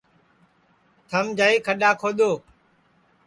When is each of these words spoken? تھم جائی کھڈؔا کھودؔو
تھم 1.09 1.25
جائی 1.37 1.55
کھڈؔا 1.65 1.91
کھودؔو 1.99 2.31